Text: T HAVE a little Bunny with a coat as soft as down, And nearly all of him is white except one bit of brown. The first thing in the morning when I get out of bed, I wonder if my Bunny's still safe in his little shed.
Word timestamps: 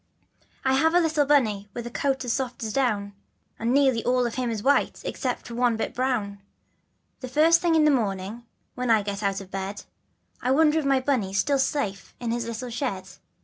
T 0.65 0.75
HAVE 0.75 0.95
a 0.95 0.99
little 0.99 1.27
Bunny 1.27 1.69
with 1.75 1.85
a 1.85 1.91
coat 1.91 2.25
as 2.25 2.33
soft 2.33 2.63
as 2.63 2.73
down, 2.73 3.13
And 3.59 3.71
nearly 3.71 4.03
all 4.03 4.25
of 4.25 4.33
him 4.33 4.49
is 4.49 4.63
white 4.63 4.99
except 5.05 5.51
one 5.51 5.77
bit 5.77 5.89
of 5.89 5.93
brown. 5.95 6.41
The 7.19 7.27
first 7.27 7.61
thing 7.61 7.75
in 7.75 7.85
the 7.85 7.91
morning 7.91 8.43
when 8.73 8.89
I 8.89 9.03
get 9.03 9.21
out 9.21 9.39
of 9.41 9.51
bed, 9.51 9.83
I 10.41 10.49
wonder 10.49 10.79
if 10.79 10.85
my 10.85 10.99
Bunny's 11.01 11.37
still 11.37 11.59
safe 11.59 12.15
in 12.19 12.31
his 12.31 12.47
little 12.47 12.71
shed. 12.71 13.09